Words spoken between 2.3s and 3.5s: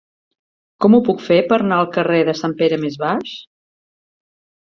Sant Pere Més Baix?